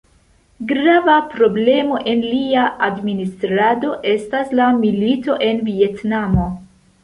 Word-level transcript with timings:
Grava 0.69 1.17
problemo 1.33 1.99
en 2.13 2.23
lia 2.31 2.65
administrado 2.89 3.95
estas 4.15 4.59
la 4.63 4.73
milito 4.83 5.41
en 5.53 5.65
Vjetnamo. 5.71 6.53